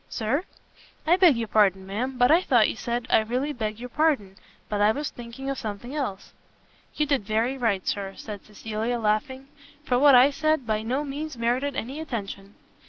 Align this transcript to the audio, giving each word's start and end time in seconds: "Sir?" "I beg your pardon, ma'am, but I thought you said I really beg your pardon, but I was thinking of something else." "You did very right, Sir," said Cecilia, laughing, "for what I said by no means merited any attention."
"Sir?" 0.09 0.45
"I 1.05 1.15
beg 1.15 1.37
your 1.37 1.47
pardon, 1.47 1.85
ma'am, 1.85 2.17
but 2.17 2.31
I 2.31 2.41
thought 2.41 2.67
you 2.67 2.75
said 2.75 3.05
I 3.11 3.19
really 3.19 3.53
beg 3.53 3.79
your 3.79 3.89
pardon, 3.89 4.35
but 4.67 4.81
I 4.81 4.91
was 4.91 5.11
thinking 5.11 5.47
of 5.47 5.59
something 5.59 5.93
else." 5.93 6.33
"You 6.95 7.05
did 7.05 7.23
very 7.23 7.55
right, 7.55 7.87
Sir," 7.87 8.15
said 8.17 8.43
Cecilia, 8.43 8.97
laughing, 8.97 9.47
"for 9.85 9.99
what 9.99 10.15
I 10.15 10.31
said 10.31 10.65
by 10.65 10.81
no 10.81 11.03
means 11.03 11.37
merited 11.37 11.75
any 11.75 11.99
attention." 11.99 12.55